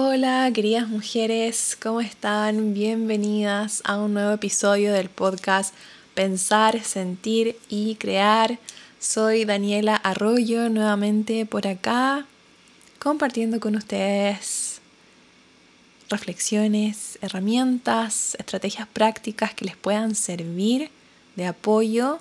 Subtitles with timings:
[0.00, 2.72] Hola queridas mujeres, ¿cómo están?
[2.72, 5.74] Bienvenidas a un nuevo episodio del podcast
[6.14, 8.60] Pensar, Sentir y Crear.
[9.00, 12.26] Soy Daniela Arroyo nuevamente por acá
[13.00, 14.80] compartiendo con ustedes
[16.08, 20.92] reflexiones, herramientas, estrategias prácticas que les puedan servir
[21.34, 22.20] de apoyo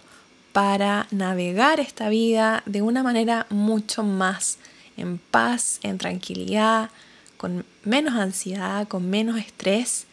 [0.51, 4.57] para navegar esta vida de una manera mucho más
[4.97, 6.89] en paz, en tranquilidad,
[7.37, 10.05] con menos ansiedad, con menos estrés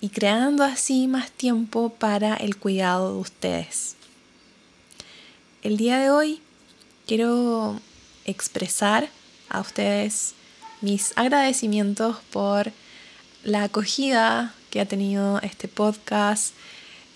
[0.00, 3.96] y creando así más tiempo para el cuidado de ustedes.
[5.62, 6.40] El día de hoy
[7.06, 7.78] quiero
[8.24, 9.08] expresar
[9.48, 10.34] a ustedes
[10.80, 12.72] mis agradecimientos por
[13.44, 16.54] la acogida que ha tenido este podcast.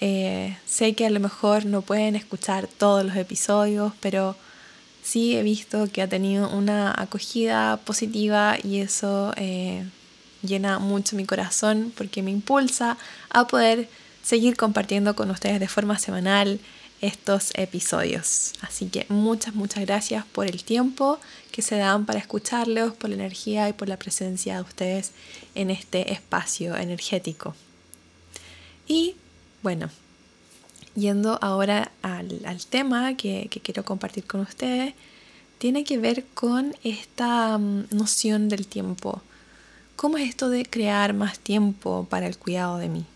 [0.01, 4.37] Eh, sé que a lo mejor no pueden escuchar todos los episodios, pero
[5.05, 9.85] sí he visto que ha tenido una acogida positiva y eso eh,
[10.43, 12.97] llena mucho mi corazón porque me impulsa
[13.29, 13.89] a poder
[14.23, 16.59] seguir compartiendo con ustedes de forma semanal
[17.03, 18.55] estos episodios.
[18.63, 21.21] Así que muchas, muchas gracias por el tiempo
[21.53, 25.13] que se dan para escucharlos, por la energía y por la presencia de ustedes
[25.55, 27.55] en este espacio energético.
[28.87, 29.17] Y
[29.63, 29.91] bueno,
[30.95, 34.95] yendo ahora al, tema que, que, quiero compartir con ustedes,
[35.59, 39.23] tiene que ver con esta mm, noción del tiempo.
[39.97, 43.07] ¿Cómo es esto de crear más tiempo para el cuidado de mí?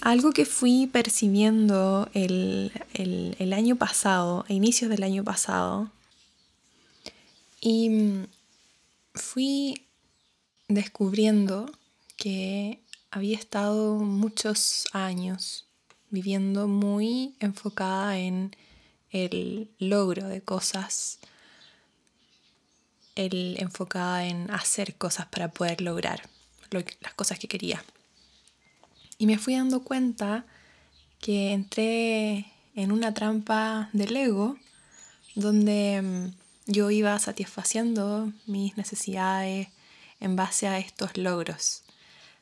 [0.00, 5.90] Algo que fui percibiendo el, el, año pasado, a inicios del año pasado,
[7.60, 8.26] y mm,
[9.14, 9.82] fui
[10.68, 11.70] descubriendo
[12.16, 15.65] que había estado muchos años
[16.10, 18.54] viviendo muy enfocada en
[19.10, 21.18] el logro de cosas,
[23.14, 26.28] el enfocada en hacer cosas para poder lograr
[26.70, 27.82] las cosas que quería.
[29.18, 30.44] Y me fui dando cuenta
[31.20, 34.56] que entré en una trampa del ego
[35.34, 39.68] donde mm, yo iba satisfaciendo mis necesidades
[40.20, 41.82] en base a estos logros,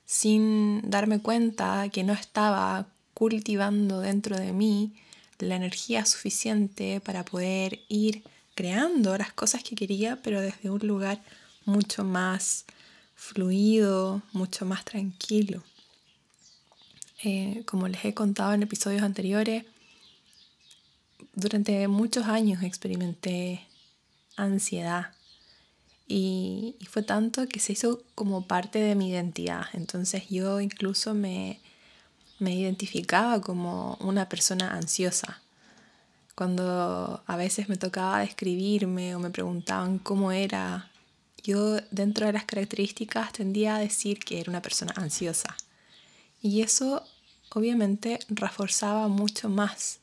[0.07, 4.93] sin darme cuenta que no estaba cultivando dentro de mí
[5.39, 8.23] la energía suficiente para poder ir
[8.55, 11.23] creando las cosas que quería, pero desde un lugar
[11.65, 12.65] mucho más
[13.15, 15.63] fluido, mucho más tranquilo.
[17.23, 19.65] Eh, como les he contado en episodios anteriores,
[21.35, 23.67] durante muchos años experimenté
[24.37, 25.13] ansiedad
[26.07, 29.65] y, y, fue tanto que se hizo como parte de mi identidad.
[29.73, 31.61] Entonces yo incluso me,
[32.45, 35.41] me identificaba como una persona ansiosa.
[36.35, 40.91] Cuando a veces me tocaba describirme o me preguntaban cómo era,
[41.43, 45.57] yo dentro de las características tendía a decir que era una persona ansiosa.
[46.43, 47.03] Y eso
[47.51, 50.01] obviamente reforzaba mucho más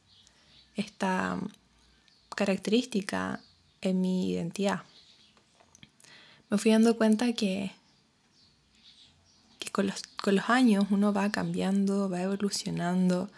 [0.75, 1.39] esta
[2.35, 3.39] característica
[3.81, 4.81] en mi identidad.
[6.49, 7.71] Me fui dando cuenta que
[9.71, 13.29] con los, con los años uno va cambiando, va evolucionando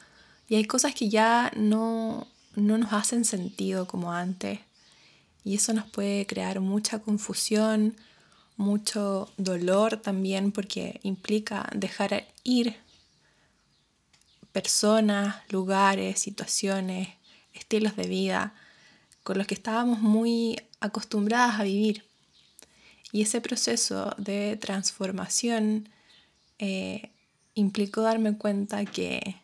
[0.48, 4.60] y hay cosas que ya no, no nos hacen sentido como antes
[5.44, 7.96] y eso nos puede crear mucha confusión,
[8.56, 12.78] mucho dolor también porque implica dejar ir
[14.52, 17.10] personas, lugares, situaciones,
[17.54, 18.54] estilos de vida
[19.24, 22.06] con los que estábamos muy acostumbradas a vivir.
[23.12, 25.90] Y ese proceso de transformación
[26.66, 27.12] eh,
[27.56, 29.36] implicó darme cuenta que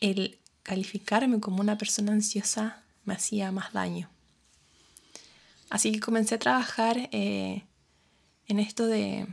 [0.00, 4.08] el calificarme como una persona ansiosa me hacía más daño.
[5.68, 7.62] Así que comencé a trabajar eh,
[8.46, 9.26] en esto de,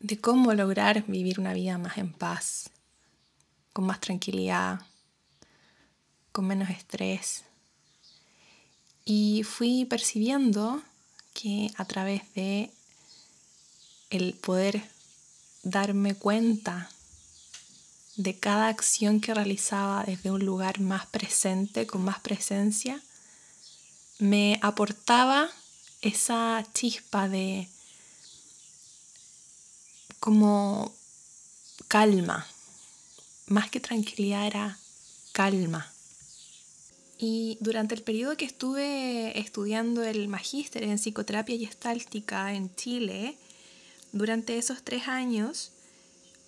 [0.00, 2.70] de cómo lograr vivir una vida más en paz,
[3.72, 4.80] con más tranquilidad,
[6.32, 7.44] con menos estrés.
[9.04, 10.82] Y fui percibiendo
[11.32, 12.72] que a través de
[14.10, 14.82] el poder
[15.62, 16.90] darme cuenta
[18.16, 23.00] de cada acción que realizaba desde un lugar más presente, con más presencia,
[24.18, 25.48] me aportaba
[26.02, 27.68] esa chispa de
[30.18, 30.92] como
[31.88, 32.46] calma,
[33.46, 34.78] más que tranquilidad era
[35.32, 35.90] calma.
[37.18, 43.36] Y durante el periodo que estuve estudiando el magíster en psicoterapia y estáltica en Chile,
[44.12, 45.72] durante esos tres años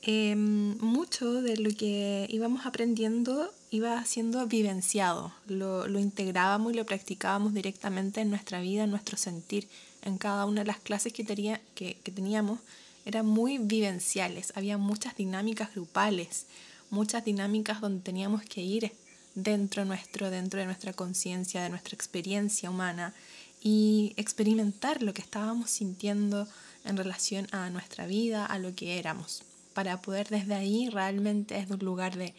[0.02, 6.84] em, mucho de lo que íbamos aprendiendo iba siendo vivenciado, lo, lo, integrábamos y lo
[6.84, 9.66] practicábamos directamente en nuestra vida, en nuestro sentir,
[10.02, 12.60] en cada una de las clases que, tenía, que, que teníamos,
[13.06, 16.44] eran muy vivenciales, había muchas dinámicas grupales,
[16.90, 18.92] muchas dinámicas donde teníamos que ir
[19.34, 23.14] dentro nuestro, dentro de nuestra conciencia, de nuestra experiencia humana
[23.62, 26.46] y experimentar lo que estábamos sintiendo
[26.84, 29.42] en relación a nuestra vida, a lo que éramos,
[29.74, 32.34] para poder desde ahí realmente desde un lugar de,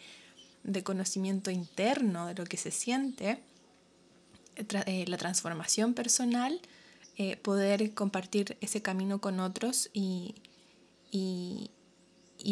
[0.82, 3.40] conocimiento interno de lo que se siente,
[4.56, 6.60] eh, la transformación personal,
[7.16, 10.34] eh, poder compartir ese camino con otros y,
[11.10, 11.70] y,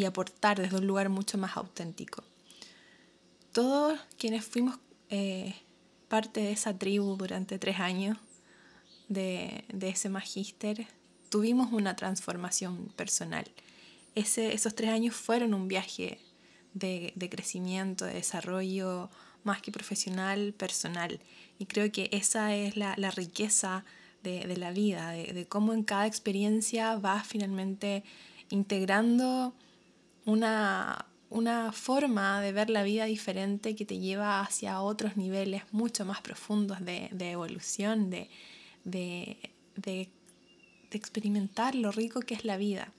[0.05, 2.23] aportar desde un lugar mucho más auténtico.
[3.51, 4.79] Todos quienes fuimos
[5.09, 5.55] eh,
[6.07, 8.17] parte de esa tribu durante tres años
[9.09, 10.87] de, ese magíster,
[11.33, 13.45] tuvimos una transformación personal.
[14.13, 16.19] Esos tres años fueron un viaje
[16.75, 19.09] de, crecimiento, de desarrollo,
[19.43, 21.19] más que profesional, personal.
[21.57, 23.83] Y creo que esa es la, riqueza
[24.21, 28.03] de, la vida, de, de, cómo en cada experiencia vas finalmente
[28.51, 29.55] integrando
[30.25, 36.05] una, una forma de ver la vida diferente que te lleva hacia otros niveles mucho
[36.05, 38.29] más profundos de, evolución, de,
[38.83, 40.11] de,
[40.97, 42.91] experimentar lo rico que es la vida.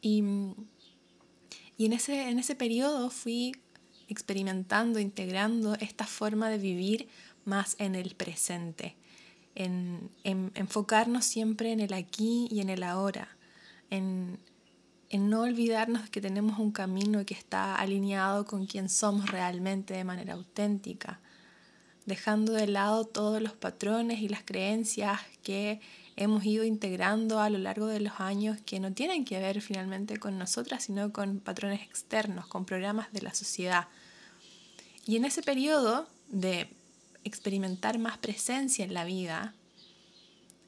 [0.00, 3.52] Y, en, ese, en ese periodo fui
[4.08, 7.08] experimentando, integrando esta forma de vivir
[7.44, 8.96] más en el presente,
[9.54, 13.36] en, en enfocarnos siempre en el aquí y en el ahora,
[13.90, 14.38] en,
[15.10, 20.04] en no olvidarnos que tenemos un camino que está alineado con quien somos realmente de
[20.04, 21.20] manera auténtica,
[22.06, 25.80] dejando de lado todos los patrones y las creencias que
[26.18, 30.18] hemos ido integrando a lo largo de los años que no tienen que ver finalmente
[30.18, 33.86] con nosotras, sino con patrones externos, con programas de la sociedad.
[35.06, 36.68] Y en ese periodo de
[37.22, 39.54] experimentar más presencia en la vida,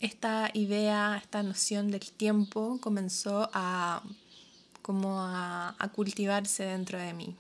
[0.01, 4.03] esta idea, esta noción del tiempo comenzó a
[4.83, 7.37] como a, cultivarse dentro de mí.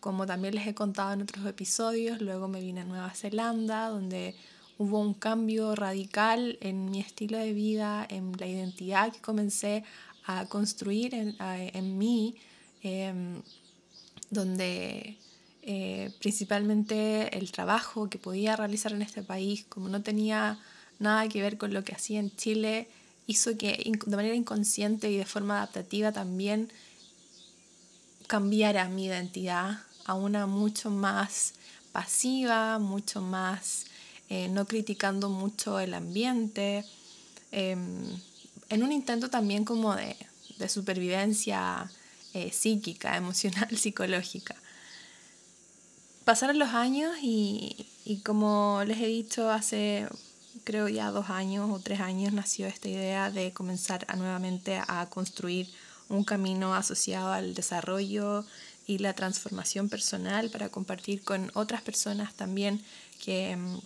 [0.00, 4.34] Como también les he contado en otros episodios, luego me vine a Nueva Zelanda, donde
[4.78, 9.84] hubo un cambio radical en mi estilo de vida, en la identidad que comencé
[10.26, 12.36] a construir en, en mí,
[12.82, 13.42] em,
[14.30, 15.16] donde
[15.62, 20.58] eh, principalmente el trabajo que podía realizar en este país, como no tenía
[20.98, 22.88] nada que ver con lo que hacía en Chile,
[23.26, 26.70] hizo que de manera inconsciente y de forma adaptativa también
[28.26, 31.54] cambiara mi identidad a una mucho más
[31.92, 33.86] pasiva, mucho más
[34.28, 36.84] eh, no criticando mucho el ambiente,
[37.52, 38.04] em,
[38.68, 40.16] en un intento también como de,
[40.68, 41.90] supervivencia
[42.32, 44.56] eh, psíquica, emocional, psicológica.
[46.24, 50.08] Pasaron los años y, y como les he dicho hace
[50.64, 55.06] creo ya dos años o tres años nació esta idea de comenzar a nuevamente a
[55.10, 55.68] construir
[56.08, 58.44] un camino asociado al desarrollo
[58.86, 62.82] y la transformación personal para compartir con otras personas también
[63.22, 63.78] que, mm,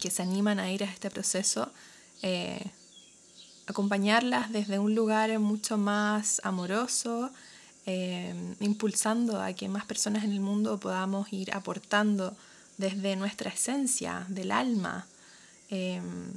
[0.00, 1.70] que se animan a ir a este proceso,
[2.22, 2.70] eh,
[3.66, 7.30] acompañarlas desde un lugar mucho más amoroso,
[7.86, 12.36] eh, impulsando a que más personas en el mundo podamos ir aportando
[12.76, 15.06] desde nuestra esencia del alma
[15.70, 16.32] Em,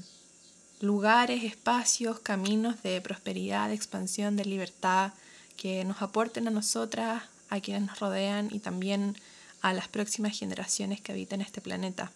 [0.82, 5.14] lugares, espacios, caminos de prosperidad, de expansión, de libertad,
[5.56, 9.16] que nos aporten a nosotras, a quienes nos rodean y también
[9.62, 12.12] a las próximas generaciones que habitan este planeta.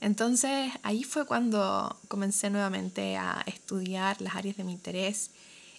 [0.00, 5.30] Entonces ahí fue cuando comencé nuevamente a estudiar las áreas de mi interés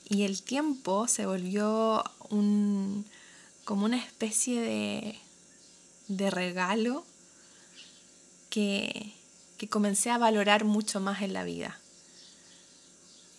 [0.08, 3.06] y el tiempo se volvió un,
[3.64, 5.20] como una especie de,
[6.08, 7.04] de regalo
[8.50, 9.14] que,
[9.58, 11.80] que comencé a valorar mucho más en la vida.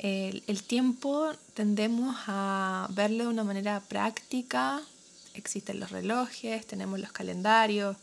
[0.03, 4.83] El, tiempo tendemos a verlo de una manera práctica,
[5.35, 7.97] existen los relojes, tenemos los calendarios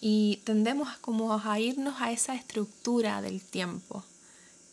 [0.00, 4.04] y tendemos como a irnos a esa estructura del tiempo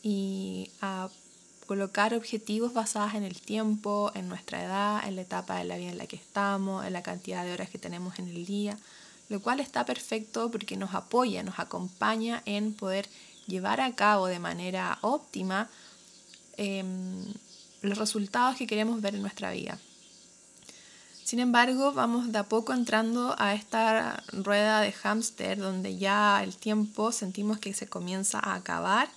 [0.01, 1.09] y a
[1.65, 5.89] colocar objetivos basados en el tiempo, en nuestra edad, en la etapa de la vida
[5.89, 8.77] en la que estamos, en la cantidad de horas que tenemos en el día
[9.29, 13.07] lo cual está perfecto porque nos apoya, nos acompaña en poder
[13.47, 15.69] llevar a cabo de manera óptima
[16.55, 17.25] em,
[17.81, 19.77] los resultados que queremos ver en nuestra vida.
[21.27, 26.55] Sin embargo, vamos de a poco entrando a esta rueda de hámster donde ya el
[26.55, 29.09] tiempo sentimos que se comienza a acabar.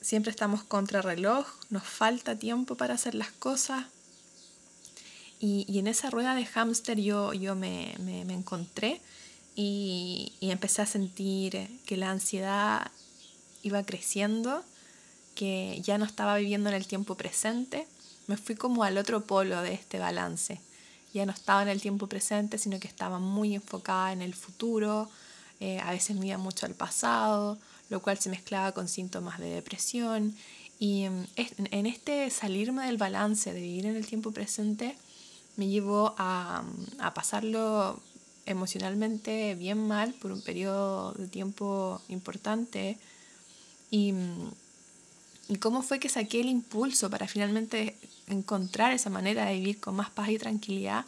[0.00, 3.86] Siempre estamos contra reloj, nos falta tiempo para hacer las cosas
[5.40, 7.94] Y, en esa rueda de hámster yo, yo me,
[8.32, 9.00] encontré
[9.56, 12.92] y, y, empecé a sentir que la ansiedad
[13.64, 14.62] iba creciendo,
[15.34, 17.84] que ya no estaba viviendo en el tiempo presente.
[18.28, 20.60] Me fui como al otro polo de este balance.
[21.12, 25.08] Ya no estaba en el tiempo presente, sino que estaba muy enfocada en el futuro.
[25.60, 27.58] Eh, a veces me mucho al pasado,
[27.88, 30.34] lo cual se mezclaba con síntomas de depresión.
[30.78, 31.24] Y mm,
[31.70, 34.96] en este salirme del balance, de vivir en el tiempo presente,
[35.56, 38.00] me llevó a, mm, a pasarlo
[38.46, 42.96] emocionalmente bien mal por un periodo de tiempo importante
[43.90, 44.14] y,
[45.48, 47.96] y, cómo fue que saqué el impulso para finalmente
[48.28, 51.04] encontrar esa manera de vivir con más paz y tranquilidad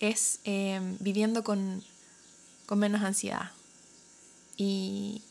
[0.00, 1.82] es em, viviendo con,
[2.66, 3.50] con, menos ansiedad
[4.56, 5.22] y,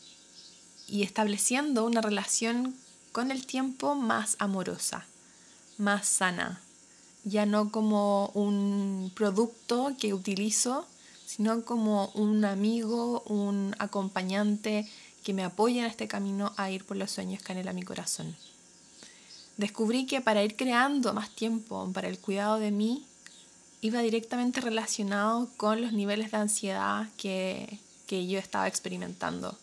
[0.88, 2.74] y estableciendo una relación
[3.12, 5.06] con el tiempo más amorosa,
[5.78, 6.60] más sana,
[7.24, 10.86] ya no como un producto que utilizo,
[11.26, 14.88] sino como un amigo, un acompañante
[15.24, 18.36] que me apoya en este camino a ir por los sueños que anhela mi corazón.
[19.56, 23.06] Descubrí que para ir creando más tiempo para el cuidado de mí,
[23.80, 29.56] iba directamente relacionado con los niveles de ansiedad que, que yo estaba experimentando.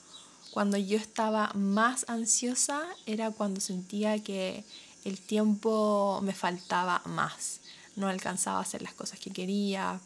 [0.51, 4.63] Cuando yo estaba más ansiosa era cuando sentía que
[5.03, 7.59] el tiempo me faltaba más.
[7.95, 9.99] No alcanzaba a hacer las cosas que quería,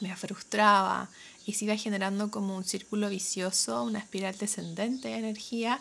[0.00, 1.08] me frustraba
[1.46, 5.80] y se iba generando como un círculo vicioso, una espiral descendente de energía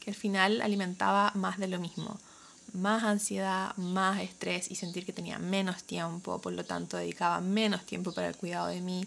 [0.00, 2.18] que al final alimentaba más de lo mismo.
[2.74, 7.86] Más ansiedad, más estrés y sentir que tenía menos tiempo, por lo tanto dedicaba menos
[7.86, 9.06] tiempo para el cuidado de mí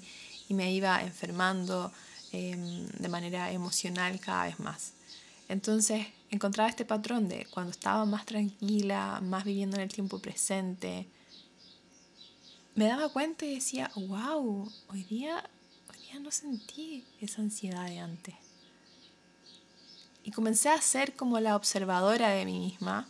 [0.49, 1.91] y me iba enfermando
[2.31, 4.93] em, de manera emocional cada vez más.
[5.49, 11.07] Entonces encontraba este patrón de cuando estaba más tranquila, más viviendo en el tiempo presente,
[12.75, 15.43] me daba cuenta y decía, wow, hoy día
[16.11, 18.35] ya no sentí esa ansiedad de antes.
[20.23, 23.07] Y comencé a ser como la observadora de mí misma,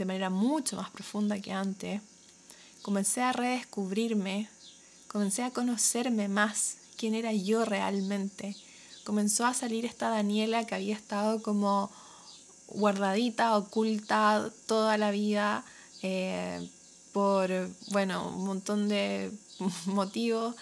[0.00, 2.00] de manera mucho más profunda que antes.
[2.80, 4.48] Comencé a redescubrirme,
[5.08, 8.56] comencé a conocerme más quién era yo realmente.
[9.04, 11.90] Comenzó a salir esta Daniela que había estado como
[12.68, 15.66] guardadita, oculta toda la vida
[16.00, 16.66] eh,
[17.12, 17.50] por,
[17.90, 19.30] bueno, un montón de
[19.84, 20.54] motivos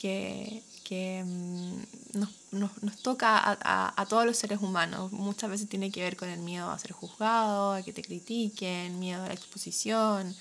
[0.00, 0.60] que,
[0.92, 5.10] que mm, nos, nos, nos, toca a, a, todos los seres humanos.
[5.10, 8.98] Muchas veces tiene que ver con el miedo a ser juzgado, a que te critiquen,
[8.98, 10.36] miedo a la exposición,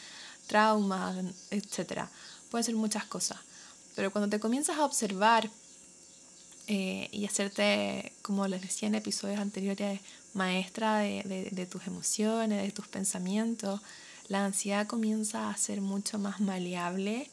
[0.48, 1.16] traumas,
[1.52, 2.02] etc.
[2.50, 3.40] Puede ser muchas cosas.
[3.96, 5.50] Pero cuando te comienzas a observar
[6.68, 10.02] eh, y hacerte, como les decía en episodios anteriores,
[10.34, 13.80] maestra de, de, de tus emociones, de tus pensamientos,
[14.28, 17.30] la ansiedad comienza a ser mucho más maleable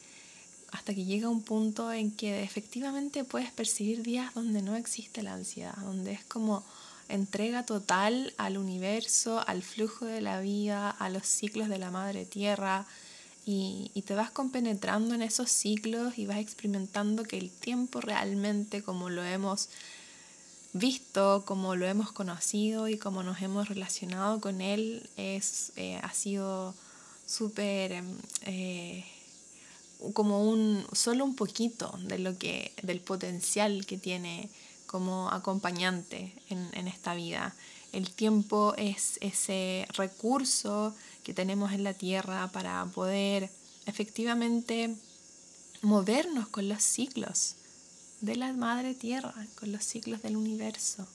[0.71, 5.35] hasta que llega un punto en que efectivamente puedes percibir días donde no existe la
[5.35, 6.65] ansiedad, donde es como
[7.09, 12.27] entrega total al universo, al flujo de la vida, a los ciclos de la madre
[12.27, 12.87] tierra,
[13.47, 18.83] y, y, te vas compenetrando en esos ciclos y vas experimentando que el tiempo realmente
[18.83, 19.71] como lo hemos
[20.75, 26.13] visto, como lo hemos conocido y como nos hemos relacionado con él, es, eh, ha
[26.13, 26.75] sido
[27.27, 27.93] súper...
[27.93, 28.07] Em,
[28.43, 29.05] eh,
[30.13, 34.51] como un, solo un poquito de lo que, del potencial que tiene
[34.87, 37.55] como acompañante en, en esta vida.
[37.93, 43.51] El tiempo es ese recurso que tenemos en la tierra para poder
[43.87, 44.95] efectivamente
[45.83, 47.55] movernos con los ciclos
[48.21, 51.07] de la madre tierra, con los ciclos del universo.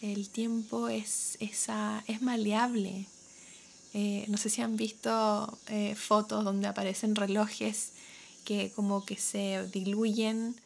[0.00, 3.06] El tiempo es, esa, es maleable,
[3.94, 7.92] eh, no sé si han visto eh, fotos donde aparecen relojes
[8.44, 10.56] que como que se diluyen,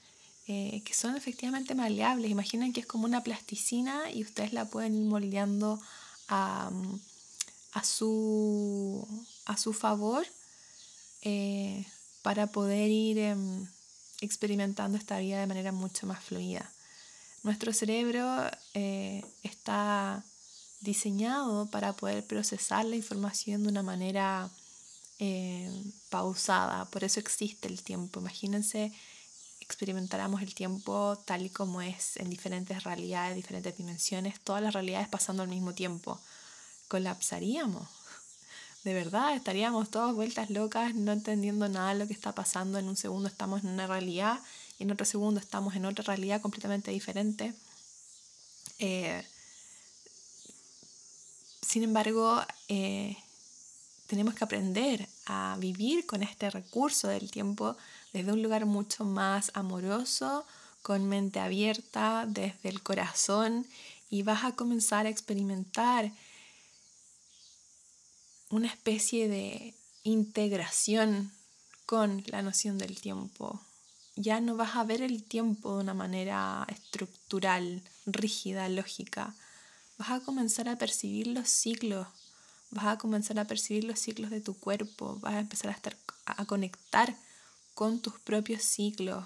[0.46, 2.30] eh, que son efectivamente maleables.
[2.30, 5.80] Imaginen que es como una plasticina y ustedes la pueden ir moldeando
[6.28, 6.70] a,
[7.72, 9.06] a, su,
[9.44, 10.26] a su favor
[12.22, 13.66] para poder ir em,
[14.20, 16.70] experimentando esta vida de manera mucho más fluida.
[17.42, 18.48] Nuestro cerebro
[19.42, 20.24] está
[20.80, 24.50] diseñado para poder procesar la información de una manera
[25.18, 25.70] eh,
[26.10, 26.84] pausada.
[26.86, 28.20] Por eso existe el tiempo.
[28.20, 28.92] Imagínense
[29.66, 35.08] experimentáramos el tiempo tal y como es en diferentes realidades, diferentes dimensiones, todas las realidades
[35.08, 36.20] pasando al mismo tiempo.
[36.88, 37.88] Colapsaríamos.
[38.84, 42.78] De verdad, estaríamos todos vueltas locas, no entendiendo nada de lo que está pasando.
[42.78, 44.38] En un segundo estamos en una realidad
[44.78, 47.52] y en otro segundo estamos en otra realidad completamente diferente.
[48.78, 49.26] Eh,
[51.62, 53.16] sin embargo, eh,
[54.06, 57.76] tenemos que aprender a vivir con este recurso del tiempo
[58.12, 60.46] desde un lugar mucho más amoroso,
[60.82, 63.66] con mente abierta, desde el corazón
[64.08, 66.12] y vas a comenzar a experimentar
[68.50, 71.32] una especie de integración
[71.84, 73.60] con la noción del tiempo.
[74.14, 79.34] Ya no vas a ver el tiempo de una manera estructural, rígida, lógica.
[79.98, 82.06] Vas a comenzar a percibir los ciclos
[82.70, 85.96] vas a comenzar a percibir los ciclos de tu cuerpo, vas a empezar a estar
[86.26, 87.16] a conectar
[87.74, 89.24] con tus propios ciclos,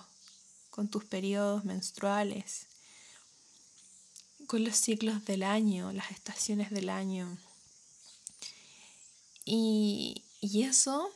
[0.70, 2.66] con tus periodos menstruales,
[4.46, 7.38] con los ciclos del año, las estaciones del año.
[9.44, 11.10] Y, y eso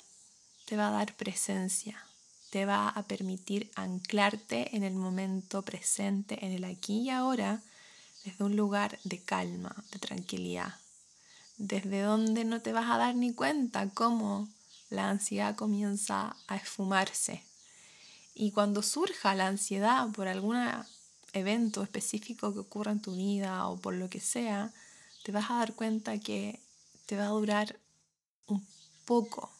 [0.64, 2.02] te va a dar presencia,
[2.50, 7.62] te va a permitir anclarte en el momento presente, en el aquí y ahora,
[8.24, 10.74] desde un lugar de calma, de tranquilidad
[11.56, 14.48] desde donde no te vas a dar ni cuenta cómo
[14.90, 17.44] la ansiedad comienza a esfumarse.
[18.34, 20.56] Y cuando surja la ansiedad por algún
[21.32, 24.72] evento específico que ocurra en tu vida o por lo que sea,
[25.22, 26.60] te vas a dar cuenta que
[27.06, 27.78] te va a durar
[28.46, 28.66] un
[29.04, 29.50] poco.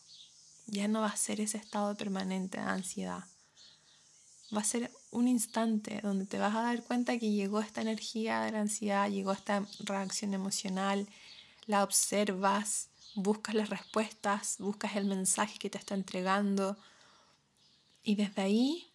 [0.66, 3.24] Ya no va a ser ese estado permanente de ansiedad.
[4.54, 8.42] Va a ser un instante donde te vas a dar cuenta que llegó esta energía
[8.42, 11.08] de la ansiedad, llegó esta reacción emocional
[11.66, 16.76] la observas, buscas las respuestas, buscas el mensaje que te está entregando
[18.02, 18.92] y desde ahí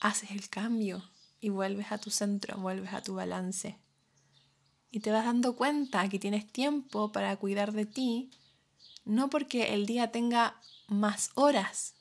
[0.00, 1.02] haces el cambio
[1.40, 3.78] y vuelves a tu centro, vuelves a tu balance.
[4.90, 8.30] Y te vas dando cuenta que tienes tiempo para cuidar de ti,
[9.04, 11.94] no porque el día tenga más horas,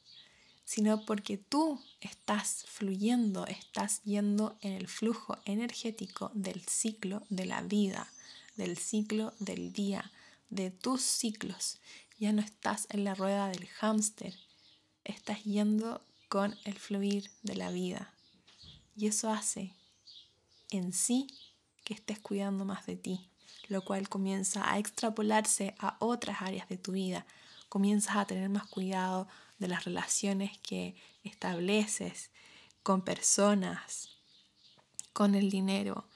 [0.68, 7.62] sino porque tú estás fluyendo, estás yendo en el flujo energético del ciclo de la
[7.62, 8.12] vida
[8.58, 10.12] del ciclo del día,
[10.50, 11.80] de tus ciclos.
[12.20, 14.34] Ya no estás en la rueda del hámster,
[15.06, 18.14] estás yendo con el fluir de la vida.
[18.96, 19.74] Y eso hace
[20.72, 21.28] en sí
[21.86, 23.30] que estés cuidando más de ti,
[23.70, 27.26] lo cual comienza a extrapolarse a otras áreas de tu vida.
[27.70, 29.28] Comienzas a tener más cuidado
[29.60, 32.32] de las relaciones que estableces
[32.84, 34.10] con personas,
[35.14, 36.08] con el dinero,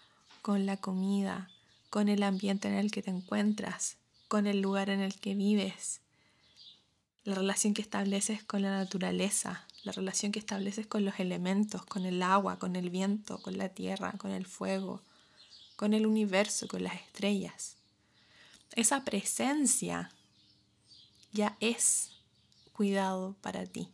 [0.41, 1.49] con la comida,
[1.89, 6.01] con el ambiente en el que te encuentras, con el lugar en el que vives,
[7.23, 12.05] la relación que estableces con la naturaleza, la relación que estableces con los elementos, con
[12.05, 15.01] el agua, con el viento, con la tierra, con el fuego,
[15.75, 17.77] con el universo, con las estrellas.
[18.75, 20.11] Esa presencia
[21.33, 22.10] ya es
[22.81, 23.89] cuidado para ti.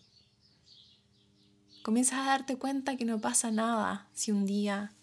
[1.83, 4.93] Comienzas a darte cuenta que no pasa nada si un día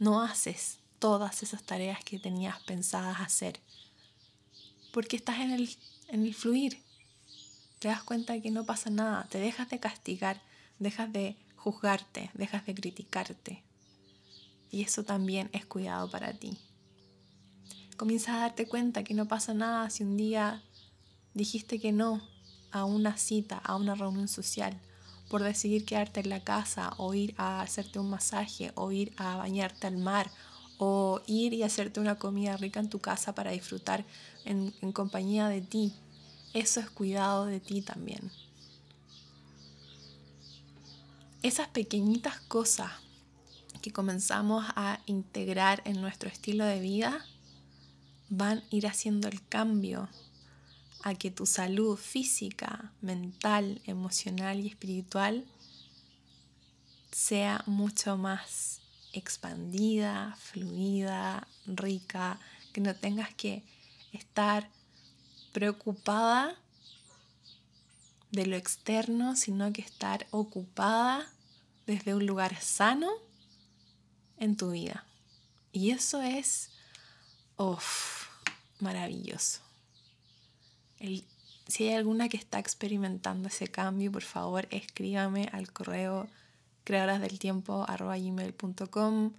[0.00, 3.60] no haces todas esas tareas que tenías pensadas hacer.
[4.92, 5.70] Porque estás en el,
[6.08, 6.82] en el fluir.
[7.78, 9.28] Te das cuenta que no pasa nada.
[9.30, 10.42] Te dejas de castigar,
[10.80, 13.62] dejas de juzgarte, dejas de criticarte.
[14.72, 16.58] Y eso también es cuidado para ti.
[17.96, 20.64] Comienzas a darte cuenta que no pasa nada si un día
[21.32, 22.31] dijiste que no
[22.72, 24.78] a una cita, a una reunión social,
[25.28, 29.36] por decidir quedarte en la casa o ir a hacerte un masaje o ir a
[29.36, 30.30] bañarte al mar
[30.78, 34.04] o ir y hacerte una comida rica en tu casa para disfrutar
[34.44, 35.94] en, compañía de ti.
[36.54, 38.32] Eso es cuidado de ti también.
[41.42, 42.90] Esas pequeñitas cosas
[43.80, 47.24] que comenzamos a integrar en nuestro estilo de vida
[48.28, 50.08] van a ir haciendo el cambio
[51.02, 55.44] a que tu salud física, mental, emocional y espiritual
[57.10, 58.80] sea mucho más
[59.12, 62.38] expandida, fluida, rica,
[62.72, 63.62] que no tengas que
[64.12, 64.70] estar
[65.52, 66.56] preocupada
[68.30, 71.30] de lo externo, sino que estar ocupada
[71.86, 73.10] desde un lugar sano
[74.38, 75.04] en tu vida.
[75.72, 76.70] Y eso es,
[78.80, 79.60] maravilloso.
[81.66, 86.28] Si hay alguna que está experimentando ese cambio, por favor escríbame al correo
[86.84, 89.32] creadorasdeltiempo.com.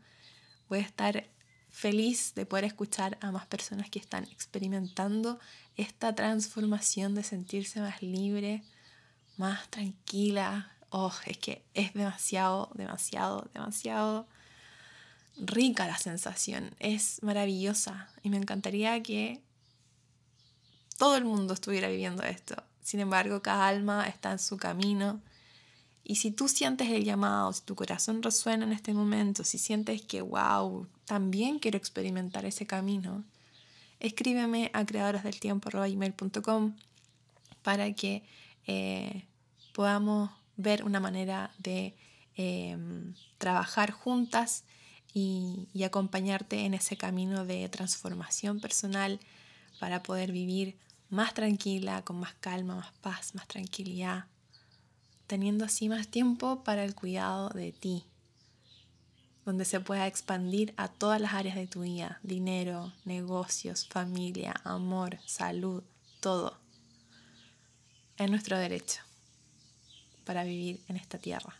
[0.69, 1.27] Voy a estar
[1.69, 5.39] feliz de poder escuchar a más personas que están experimentando
[5.75, 8.63] esta transformación de sentirse más libre,
[9.37, 10.71] más tranquila.
[10.89, 14.27] Oh, es que es demasiado, demasiado, demasiado
[15.37, 16.75] rica la sensación.
[16.79, 19.41] Es maravillosa y me encantaría que
[21.03, 22.55] todo el mundo estuviera viviendo esto.
[22.81, 25.19] Sin embargo, cada alma está en su camino
[26.01, 30.01] y si tú sientes el llamado, si tu corazón resuena en este momento, si sientes
[30.01, 33.25] que, wow, también quiero experimentar ese camino,
[33.99, 36.77] escríbeme a creadorosdeltiempo.com
[37.63, 38.23] para que
[38.65, 39.25] eh,
[39.73, 41.97] podamos ver una manera de
[42.37, 44.63] em, trabajar juntas
[45.13, 49.19] y, y acompañarte en ese camino de transformación personal
[49.81, 50.77] para poder vivir
[51.13, 54.25] más tranquila, con más calma, más paz, más tranquilidad,
[55.27, 58.03] teniendo así más tiempo para el cuidado de ti,
[59.45, 65.19] donde se pueda expandir a todas las áreas de tu vida, dinero, negocios, familia, amor,
[65.27, 65.83] salud,
[66.19, 66.57] todo.
[68.17, 69.01] Es nuestro derecho
[70.25, 71.55] para vivir en esta tierra.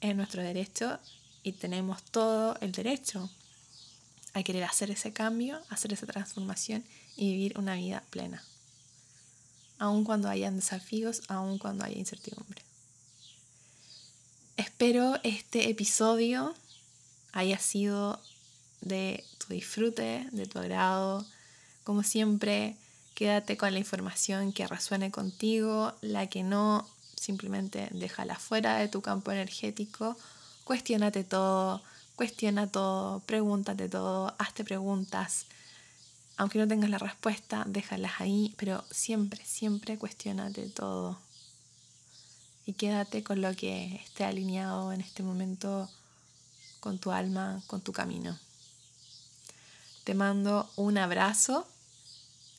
[0.00, 0.98] Es nuestro derecho
[1.44, 3.30] y tenemos todo el derecho
[4.34, 6.84] a querer hacer ese cambio, hacer esa transformación
[7.16, 8.42] y vivir una vida plena.
[9.78, 12.62] Aun cuando hayan desafíos, aun cuando haya incertidumbre.
[14.56, 16.54] Espero este episodio
[17.32, 18.20] haya sido
[18.80, 21.26] de tu disfrute, de tu agrado.
[21.82, 22.76] Como siempre,
[23.14, 29.00] quédate con la información que resuene contigo, la que no, simplemente déjala fuera de tu
[29.00, 30.16] campo energético,
[30.64, 31.82] cuestionate todo,
[32.16, 35.46] cuestiona todo, pregúntate todo, hazte preguntas.
[36.36, 41.18] Aunque no tengas la respuesta, déjalas ahí, pero siempre, siempre cuestionate todo.
[42.66, 45.88] Y quédate con lo que esté alineado en este momento
[46.80, 48.38] con tu alma, con tu camino.
[50.04, 51.66] Te mando un abrazo.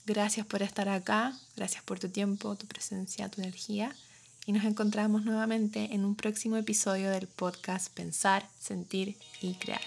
[0.06, 3.96] Gracias por estar acá, gracias por tu tiempo, tu presencia, tu energía.
[4.45, 9.81] Y nos encontramos nuevamente en un próximo episodio del podcast Pensar, Sentir y Crear.